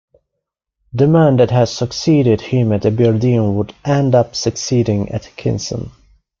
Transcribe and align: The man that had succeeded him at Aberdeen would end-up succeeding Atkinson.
The 0.93 1.05
man 1.05 1.37
that 1.37 1.51
had 1.51 1.69
succeeded 1.69 2.41
him 2.41 2.71
at 2.71 2.87
Aberdeen 2.87 3.53
would 3.57 3.75
end-up 3.85 4.33
succeeding 4.35 5.09
Atkinson. 5.11 5.91